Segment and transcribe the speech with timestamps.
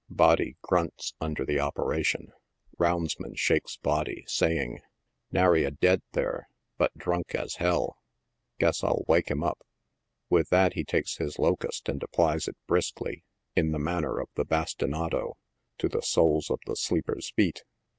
[0.09, 2.33] Body grunts under the operation;
[2.79, 4.81] roundsman shakes body, saying,"
[5.31, 6.47] nary a dead there,
[6.79, 7.89] bnt drunk as h 11;
[8.57, 9.59] guess I'll wake him up!"
[10.31, 13.25] With that he takes his locust and applies it briskly,
[13.55, 15.33] in the manner of the bastinado,
[15.77, 17.63] to the soles of the sleeper's feet.